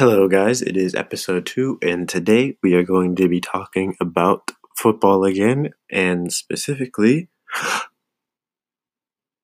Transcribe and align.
Hello, 0.00 0.28
guys. 0.28 0.62
It 0.62 0.78
is 0.78 0.94
episode 0.94 1.44
two, 1.44 1.78
and 1.82 2.08
today 2.08 2.56
we 2.62 2.72
are 2.72 2.82
going 2.82 3.14
to 3.16 3.28
be 3.28 3.38
talking 3.38 3.96
about 4.00 4.50
football 4.74 5.24
again, 5.24 5.74
and 5.90 6.32
specifically, 6.32 7.28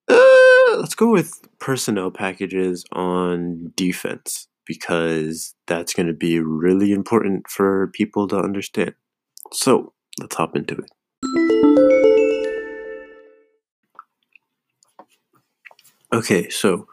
uh, 0.08 0.16
let's 0.78 0.94
go 0.94 1.10
with 1.10 1.46
personnel 1.58 2.10
packages 2.10 2.86
on 2.90 3.74
defense 3.76 4.48
because 4.64 5.54
that's 5.66 5.92
going 5.92 6.06
to 6.06 6.14
be 6.14 6.40
really 6.40 6.90
important 6.90 7.50
for 7.50 7.88
people 7.88 8.26
to 8.28 8.38
understand. 8.38 8.94
So, 9.52 9.92
let's 10.18 10.36
hop 10.36 10.56
into 10.56 10.76
it. 10.76 10.90
Okay, 16.14 16.48
so 16.48 16.88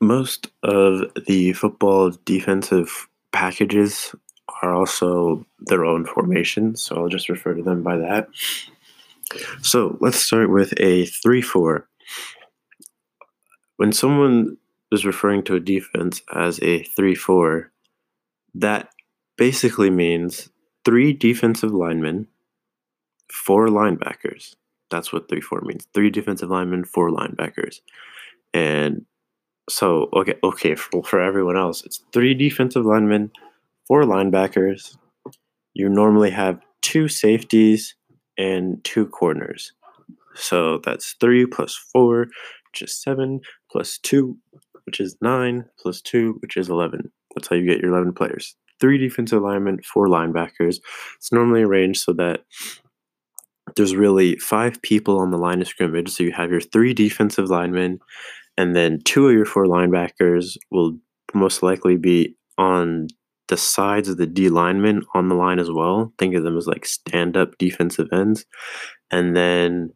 most 0.00 0.48
of 0.62 1.10
the 1.26 1.52
football 1.52 2.12
defensive 2.24 3.08
packages 3.32 4.14
are 4.62 4.74
also 4.74 5.44
their 5.60 5.84
own 5.84 6.04
formations, 6.04 6.82
so 6.82 6.96
I'll 6.96 7.08
just 7.08 7.28
refer 7.28 7.54
to 7.54 7.62
them 7.62 7.82
by 7.82 7.96
that. 7.98 8.28
So 9.62 9.98
let's 10.00 10.18
start 10.18 10.50
with 10.50 10.72
a 10.78 11.04
3 11.06 11.42
4. 11.42 11.86
When 13.76 13.92
someone 13.92 14.56
is 14.90 15.04
referring 15.04 15.42
to 15.44 15.54
a 15.54 15.60
defense 15.60 16.22
as 16.34 16.58
a 16.62 16.82
3 16.82 17.14
4, 17.14 17.70
that 18.54 18.88
basically 19.36 19.90
means 19.90 20.48
three 20.84 21.12
defensive 21.12 21.72
linemen, 21.72 22.26
four 23.30 23.68
linebackers. 23.68 24.56
That's 24.90 25.12
what 25.12 25.28
3 25.28 25.40
4 25.40 25.60
means. 25.62 25.86
Three 25.92 26.10
defensive 26.10 26.50
linemen, 26.50 26.84
four 26.84 27.10
linebackers. 27.10 27.80
And 28.54 29.04
so 29.68 30.08
okay, 30.12 30.34
okay, 30.42 30.74
for, 30.74 31.02
for 31.02 31.20
everyone 31.20 31.56
else, 31.56 31.84
it's 31.84 32.02
three 32.12 32.34
defensive 32.34 32.84
linemen, 32.84 33.30
four 33.86 34.02
linebackers. 34.02 34.96
You 35.74 35.88
normally 35.88 36.30
have 36.30 36.60
two 36.82 37.08
safeties 37.08 37.94
and 38.36 38.82
two 38.84 39.06
corners. 39.06 39.72
So 40.34 40.80
that's 40.84 41.16
three 41.20 41.46
plus 41.46 41.74
four, 41.92 42.28
which 42.72 42.82
is 42.82 42.94
seven, 42.94 43.40
plus 43.70 43.98
two, 43.98 44.36
which 44.86 45.00
is 45.00 45.16
nine, 45.20 45.64
plus 45.78 46.00
two, 46.00 46.38
which 46.40 46.56
is 46.56 46.68
11. 46.68 47.10
That's 47.34 47.48
how 47.48 47.56
you 47.56 47.66
get 47.66 47.80
your 47.80 47.92
11 47.92 48.14
players. 48.14 48.56
Three 48.80 48.98
defensive 48.98 49.42
linemen, 49.42 49.80
four 49.82 50.06
linebackers. 50.06 50.78
It's 51.16 51.32
normally 51.32 51.62
arranged 51.62 52.02
so 52.02 52.12
that 52.14 52.44
there's 53.76 53.94
really 53.94 54.36
five 54.36 54.80
people 54.82 55.18
on 55.18 55.30
the 55.30 55.36
line 55.36 55.60
of 55.60 55.68
scrimmage. 55.68 56.10
So 56.10 56.22
you 56.22 56.32
have 56.32 56.50
your 56.50 56.60
three 56.60 56.94
defensive 56.94 57.50
linemen 57.50 58.00
and 58.58 58.74
then 58.74 59.00
two 59.04 59.28
of 59.28 59.34
your 59.34 59.46
four 59.46 59.66
linebackers 59.66 60.58
will 60.72 60.98
most 61.32 61.62
likely 61.62 61.96
be 61.96 62.36
on 62.58 63.06
the 63.46 63.56
sides 63.56 64.08
of 64.08 64.16
the 64.16 64.26
D 64.26 64.48
linemen 64.48 65.02
on 65.14 65.28
the 65.28 65.36
line 65.36 65.60
as 65.60 65.70
well. 65.70 66.12
Think 66.18 66.34
of 66.34 66.42
them 66.42 66.58
as 66.58 66.66
like 66.66 66.84
stand 66.84 67.36
up 67.36 67.56
defensive 67.58 68.08
ends. 68.12 68.44
And 69.12 69.36
then 69.36 69.90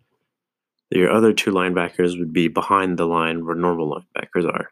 your 0.90 1.10
other 1.10 1.32
two 1.32 1.50
linebackers 1.50 2.16
would 2.20 2.32
be 2.32 2.46
behind 2.46 2.98
the 2.98 3.04
line 3.04 3.44
where 3.44 3.56
normal 3.56 4.00
linebackers 4.16 4.46
are. 4.46 4.70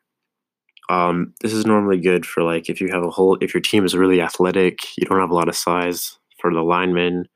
Um, 0.89 1.35
this 1.41 1.53
is 1.53 1.67
normally 1.67 1.99
good 1.99 2.25
for 2.25 2.45
like 2.45 2.71
if 2.71 2.81
you 2.81 2.89
have 2.93 3.03
a 3.03 3.11
whole 3.11 3.39
if 3.41 3.53
your 3.53 3.61
team 3.61 3.85
is 3.85 3.97
really 3.97 4.21
athletic, 4.21 4.97
you 4.97 5.05
don't 5.05 5.21
have 5.21 5.31
a 5.31 5.35
lot 5.35 5.49
of 5.49 5.57
size 5.57 6.17
for 6.39 6.55
the 6.55 6.63
linemen. 6.63 7.27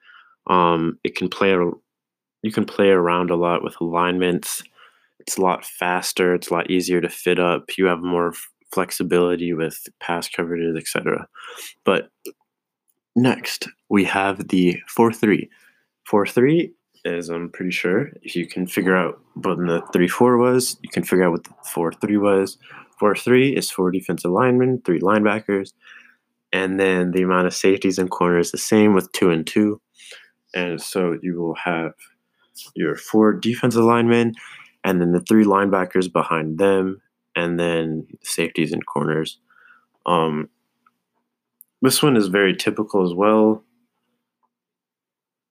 Um, 0.46 1.00
it 1.02 1.16
can 1.16 1.28
play 1.28 1.50
you 1.50 2.52
can 2.52 2.64
play 2.64 2.90
around 2.90 3.30
a 3.30 3.36
lot 3.36 3.64
with 3.64 3.74
alignments 3.80 4.62
it's 5.18 5.36
a 5.36 5.40
lot 5.42 5.64
faster. 5.64 6.34
It's 6.34 6.50
a 6.50 6.54
lot 6.54 6.70
easier 6.70 7.00
to 7.00 7.08
fit 7.08 7.38
up. 7.38 7.76
You 7.78 7.86
have 7.86 8.00
more 8.00 8.34
flexibility 8.72 9.52
with 9.52 9.78
pass 10.00 10.28
coverages, 10.28 10.76
etc. 10.76 11.28
But 11.84 12.10
next, 13.16 13.68
we 13.88 14.04
have 14.04 14.48
the 14.48 14.80
4 14.88 15.12
3. 15.12 15.48
4 16.06 16.26
3 16.26 16.72
is, 17.04 17.28
I'm 17.28 17.50
pretty 17.50 17.70
sure, 17.70 18.10
if 18.22 18.34
you 18.34 18.46
can 18.46 18.66
figure 18.66 18.96
out 18.96 19.20
what 19.34 19.58
the 19.58 19.82
3 19.92 20.08
4 20.08 20.36
was, 20.38 20.78
you 20.82 20.90
can 20.90 21.04
figure 21.04 21.24
out 21.24 21.32
what 21.32 21.44
the 21.44 21.54
4 21.64 21.92
3 21.92 22.16
was. 22.16 22.58
4 22.98 23.14
3 23.14 23.56
is 23.56 23.70
four 23.70 23.90
defensive 23.90 24.30
linemen, 24.30 24.80
three 24.84 25.00
linebackers, 25.00 25.72
and 26.52 26.78
then 26.78 27.10
the 27.10 27.22
amount 27.22 27.46
of 27.46 27.54
safeties 27.54 27.98
and 27.98 28.10
corners 28.10 28.50
the 28.50 28.58
same 28.58 28.94
with 28.94 29.10
2 29.12 29.30
and 29.30 29.46
2. 29.46 29.80
And 30.54 30.80
so 30.80 31.18
you 31.20 31.34
will 31.34 31.56
have 31.56 31.92
your 32.76 32.94
four 32.94 33.32
defensive 33.32 33.82
linemen 33.82 34.34
and 34.84 35.00
then 35.00 35.12
the 35.12 35.20
three 35.20 35.44
linebackers 35.44 36.12
behind 36.12 36.58
them, 36.58 37.00
and 37.34 37.58
then 37.58 38.06
safeties 38.22 38.72
and 38.72 38.84
corners. 38.86 39.38
Um, 40.06 40.50
this 41.82 42.02
one 42.02 42.16
is 42.16 42.28
very 42.28 42.54
typical 42.54 43.04
as 43.04 43.14
well. 43.14 43.64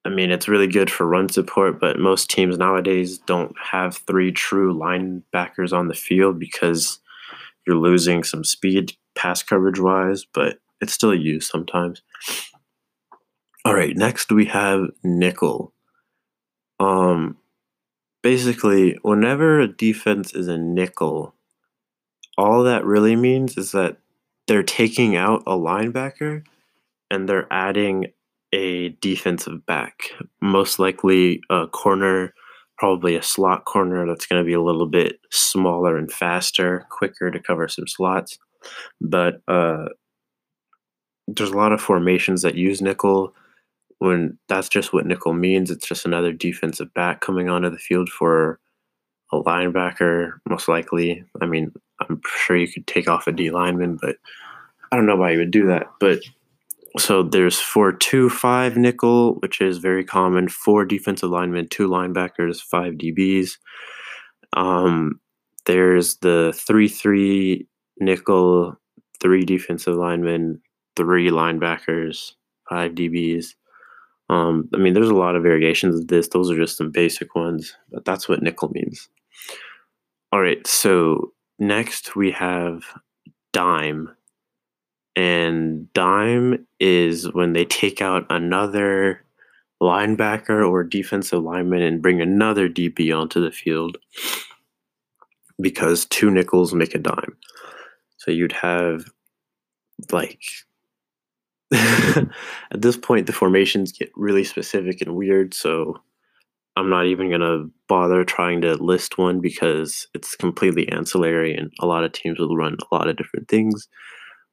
I 0.05 0.09
mean, 0.09 0.31
it's 0.31 0.49
really 0.49 0.67
good 0.67 0.91
for 0.91 1.07
run 1.07 1.29
support, 1.29 1.79
but 1.79 1.97
most 1.97 2.29
teams 2.29 2.57
nowadays 2.57 3.17
don't 3.19 3.55
have 3.57 3.97
three 3.97 4.31
true 4.31 4.73
linebackers 4.73 5.71
on 5.71 5.87
the 5.87 5.93
field 5.93 6.39
because 6.39 6.99
you're 7.65 7.77
losing 7.77 8.23
some 8.23 8.43
speed 8.43 8.93
pass 9.15 9.41
coverage 9.41 9.79
wise, 9.79 10.25
but 10.25 10.59
it's 10.81 10.93
still 10.93 11.15
used 11.15 11.49
sometimes. 11.49 12.01
All 13.63 13.73
right, 13.73 13.95
next 13.95 14.31
we 14.31 14.45
have 14.45 14.87
nickel. 15.03 15.73
Um, 16.81 17.37
basically, 18.23 18.97
whenever 19.03 19.59
a 19.59 19.67
defense 19.67 20.33
is 20.33 20.47
a 20.47 20.57
nickel, 20.57 21.35
all 22.37 22.63
that 22.63 22.85
really 22.85 23.15
means 23.15 23.57
is 23.57 23.73
that 23.73 23.97
they're 24.47 24.63
taking 24.63 25.15
out 25.15 25.43
a 25.45 25.51
linebacker 25.51 26.43
and 27.11 27.29
they're 27.29 27.51
adding 27.51 28.07
a 28.51 28.89
defensive 29.01 29.65
back, 29.65 30.11
most 30.41 30.79
likely 30.79 31.41
a 31.49 31.67
corner, 31.67 32.33
probably 32.77 33.15
a 33.15 33.21
slot 33.21 33.65
corner 33.65 34.07
that's 34.07 34.25
going 34.25 34.41
to 34.41 34.45
be 34.45 34.53
a 34.53 34.61
little 34.61 34.87
bit 34.87 35.19
smaller 35.31 35.97
and 35.97 36.11
faster, 36.11 36.85
quicker 36.89 37.29
to 37.29 37.39
cover 37.39 37.67
some 37.67 37.87
slots. 37.87 38.37
But 39.01 39.41
uh, 39.47 39.85
there's 41.27 41.51
a 41.51 41.57
lot 41.57 41.71
of 41.71 41.81
formations 41.81 42.41
that 42.41 42.55
use 42.55 42.81
nickel 42.81 43.33
when 44.03 44.37
that's 44.49 44.67
just 44.67 44.91
what 44.91 45.05
nickel 45.05 45.33
means. 45.33 45.71
It's 45.71 45.87
just 45.87 46.05
another 46.05 46.33
defensive 46.33 46.93
back 46.93 47.21
coming 47.21 47.49
onto 47.49 47.69
the 47.69 47.77
field 47.77 48.09
for 48.09 48.59
a 49.31 49.37
linebacker, 49.37 50.33
most 50.47 50.67
likely. 50.67 51.23
I 51.41 51.45
mean, 51.45 51.71
I'm 52.01 52.21
sure 52.25 52.57
you 52.57 52.67
could 52.67 52.85
take 52.85 53.07
off 53.07 53.27
a 53.27 53.31
D 53.31 53.49
lineman, 53.49 53.97
but 54.01 54.17
I 54.91 54.97
don't 54.97 55.05
know 55.05 55.15
why 55.15 55.31
you 55.31 55.39
would 55.39 55.51
do 55.51 55.67
that. 55.67 55.87
But 56.01 56.19
so 56.99 57.23
there's 57.23 57.59
four 57.59 57.93
two 57.93 58.29
five 58.29 58.75
nickel, 58.75 59.35
which 59.35 59.61
is 59.61 59.77
very 59.77 60.03
common. 60.03 60.49
Four 60.49 60.83
defensive 60.83 61.29
linemen, 61.29 61.69
two 61.69 61.87
linebackers, 61.87 62.61
five 62.61 62.95
DBs. 62.95 63.51
Um, 64.51 65.21
there's 65.65 66.17
the 66.17 66.53
three 66.53 66.89
three 66.89 67.67
nickel, 67.99 68.75
three 69.21 69.45
defensive 69.45 69.95
linemen, 69.95 70.61
three 70.97 71.29
linebackers, 71.29 72.33
five 72.69 72.91
DBs. 72.91 73.53
Um, 74.33 74.67
I 74.73 74.77
mean, 74.77 74.95
there's 74.95 75.09
a 75.09 75.15
lot 75.15 75.35
of 75.35 75.43
variations 75.43 75.95
of 75.95 76.07
this. 76.07 76.29
Those 76.29 76.49
are 76.49 76.57
just 76.57 76.77
some 76.77 76.89
basic 76.89 77.35
ones, 77.35 77.75
but 77.91 78.03
that's 78.03 78.27
what 78.27 78.41
nickel 78.41 78.71
means. 78.73 79.07
All 80.31 80.41
right, 80.41 80.65
so 80.65 81.33
next 81.59 82.15
we 82.15 82.31
have 82.31 82.81
dime. 83.51 84.09
And 85.15 85.93
dime 85.93 86.65
is 86.79 87.31
when 87.31 87.53
they 87.53 87.65
take 87.65 88.01
out 88.01 88.25
another 88.31 89.23
linebacker 89.79 90.67
or 90.67 90.83
defensive 90.83 91.43
lineman 91.43 91.83
and 91.83 92.01
bring 92.01 92.19
another 92.19 92.67
DB 92.67 93.15
onto 93.15 93.39
the 93.39 93.51
field 93.51 93.97
because 95.61 96.05
two 96.05 96.31
nickels 96.31 96.73
make 96.73 96.95
a 96.95 96.99
dime. 96.99 97.37
So 98.17 98.31
you'd 98.31 98.53
have 98.53 99.05
like 100.11 100.41
at 101.73 102.27
this 102.71 102.97
point, 102.97 103.27
the 103.27 103.33
formations 103.33 103.91
get 103.91 104.11
really 104.15 104.43
specific 104.43 105.01
and 105.01 105.15
weird, 105.15 105.53
so 105.53 106.01
I'm 106.75 106.89
not 106.89 107.05
even 107.05 107.29
going 107.29 107.41
to 107.41 107.71
bother 107.87 108.23
trying 108.23 108.61
to 108.61 108.75
list 108.75 109.17
one 109.17 109.41
because 109.41 110.07
it's 110.13 110.35
completely 110.35 110.89
ancillary 110.89 111.55
and 111.55 111.71
a 111.79 111.85
lot 111.85 112.03
of 112.03 112.11
teams 112.11 112.39
will 112.39 112.55
run 112.55 112.75
a 112.91 112.95
lot 112.95 113.07
of 113.07 113.15
different 113.15 113.47
things. 113.47 113.87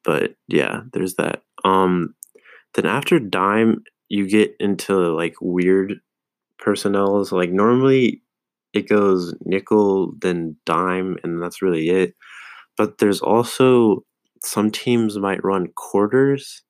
But 0.04 0.34
yeah, 0.48 0.82
there's 0.92 1.14
that. 1.14 1.42
Um, 1.64 2.14
then 2.74 2.86
after 2.86 3.18
dime, 3.18 3.84
you 4.08 4.28
get 4.28 4.54
into 4.60 4.94
like 5.14 5.34
weird 5.40 6.00
personnels. 6.58 7.32
Like 7.32 7.50
normally 7.50 8.22
it 8.72 8.88
goes 8.88 9.34
nickel, 9.44 10.12
then 10.20 10.56
dime, 10.66 11.16
and 11.24 11.42
that's 11.42 11.62
really 11.62 11.88
it. 11.88 12.14
But 12.76 12.98
there's 12.98 13.20
also 13.20 14.04
some 14.44 14.70
teams 14.70 15.18
might 15.18 15.44
run 15.44 15.68
quarters 15.74 16.62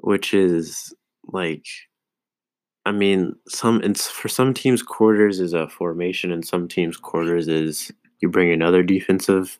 which 0.00 0.34
is 0.34 0.94
like 1.32 1.64
I 2.86 2.92
mean, 2.92 3.34
some 3.48 3.82
it's 3.82 4.08
for 4.08 4.28
some 4.28 4.54
teams 4.54 4.82
quarters 4.82 5.38
is 5.40 5.52
a 5.52 5.68
formation, 5.68 6.32
and 6.32 6.44
some 6.46 6.66
teams 6.68 6.96
quarters 6.96 7.46
is 7.48 7.92
you 8.20 8.28
bring 8.28 8.52
another 8.52 8.82
defensive 8.82 9.58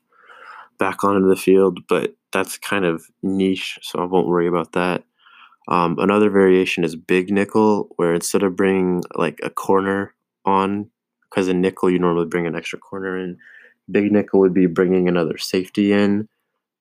back 0.79 1.05
onto 1.05 1.29
the 1.29 1.37
field. 1.37 1.81
But 1.89 2.15
that's 2.33 2.59
kind 2.59 2.85
of 2.85 3.07
niche, 3.23 3.79
so 3.83 4.01
I 4.01 4.05
won't 4.05 4.29
worry 4.29 4.47
about 4.49 4.73
that. 4.73 5.05
Um, 5.69 5.99
another 5.99 6.31
variation 6.31 6.83
is 6.85 6.97
big 6.97 7.31
nickel, 7.31 7.91
where 7.97 8.15
instead 8.15 8.43
of 8.43 8.57
bringing 8.57 9.03
like 9.17 9.39
a 9.43 9.51
corner 9.51 10.15
on, 10.45 10.91
because 11.29 11.49
in 11.49 11.61
nickel 11.61 11.91
you 11.91 11.99
normally 11.99 12.27
bring 12.27 12.47
an 12.47 12.57
extra 12.57 12.79
corner 12.79 13.19
in, 13.19 13.37
big 13.91 14.11
nickel 14.11 14.41
would 14.41 14.55
be 14.55 14.67
bringing 14.67 15.09
another 15.09 15.39
safety 15.39 15.93
in. 15.93 16.27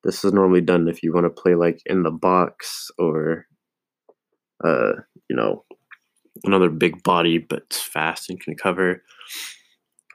This 0.03 0.23
is 0.23 0.31
normally 0.33 0.61
done 0.61 0.87
if 0.87 1.03
you 1.03 1.13
want 1.13 1.25
to 1.25 1.41
play 1.41 1.55
like 1.55 1.81
in 1.85 2.03
the 2.03 2.11
box 2.11 2.89
or, 2.97 3.45
uh, 4.63 4.93
you 5.29 5.35
know, 5.35 5.63
another 6.43 6.69
big 6.69 7.01
body 7.03 7.37
but 7.37 7.73
fast 7.73 8.29
and 8.29 8.39
can 8.39 8.55
cover. 8.55 9.03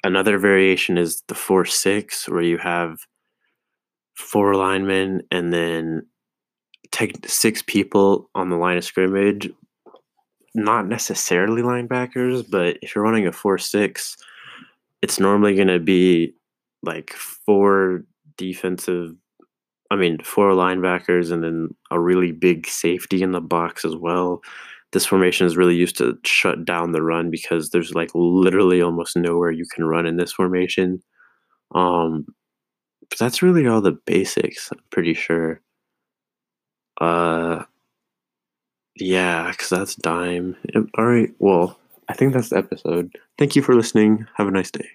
Another 0.02 0.38
variation 0.38 0.98
is 0.98 1.22
the 1.28 1.34
4 1.34 1.64
6, 1.64 2.28
where 2.28 2.42
you 2.42 2.58
have 2.58 2.98
four 4.14 4.54
linemen 4.54 5.22
and 5.30 5.52
then 5.52 6.06
take 6.92 7.28
six 7.28 7.62
people 7.62 8.30
on 8.34 8.50
the 8.50 8.56
line 8.56 8.76
of 8.76 8.84
scrimmage. 8.84 9.50
Not 10.54 10.86
necessarily 10.86 11.62
linebackers, 11.62 12.48
but 12.48 12.78
if 12.80 12.94
you're 12.94 13.02
running 13.04 13.26
a 13.26 13.32
4 13.32 13.58
6, 13.58 14.16
it's 15.02 15.18
normally 15.18 15.54
going 15.54 15.68
to 15.68 15.80
be 15.80 16.34
like 16.82 17.12
four 17.12 18.04
defensive, 18.36 19.14
I 19.94 19.96
mean, 19.96 20.18
four 20.24 20.50
linebackers 20.50 21.30
and 21.30 21.44
then 21.44 21.68
a 21.92 22.00
really 22.00 22.32
big 22.32 22.66
safety 22.66 23.22
in 23.22 23.30
the 23.30 23.40
box 23.40 23.84
as 23.84 23.94
well. 23.94 24.42
This 24.90 25.06
formation 25.06 25.46
is 25.46 25.56
really 25.56 25.76
used 25.76 25.96
to 25.98 26.18
shut 26.24 26.64
down 26.64 26.90
the 26.90 27.00
run 27.00 27.30
because 27.30 27.70
there's 27.70 27.94
like 27.94 28.10
literally 28.12 28.82
almost 28.82 29.16
nowhere 29.16 29.52
you 29.52 29.64
can 29.72 29.84
run 29.84 30.04
in 30.04 30.16
this 30.16 30.32
formation. 30.32 31.00
Um, 31.76 32.26
but 33.08 33.20
that's 33.20 33.40
really 33.40 33.68
all 33.68 33.80
the 33.80 33.92
basics, 33.92 34.68
I'm 34.72 34.80
pretty 34.90 35.14
sure. 35.14 35.60
Uh, 37.00 37.62
yeah, 38.96 39.52
because 39.52 39.68
that's 39.68 39.94
dime. 39.94 40.56
All 40.98 41.06
right, 41.06 41.30
well, 41.38 41.78
I 42.08 42.14
think 42.14 42.32
that's 42.32 42.48
the 42.48 42.58
episode. 42.58 43.16
Thank 43.38 43.54
you 43.54 43.62
for 43.62 43.76
listening. 43.76 44.26
Have 44.34 44.48
a 44.48 44.50
nice 44.50 44.72
day. 44.72 44.88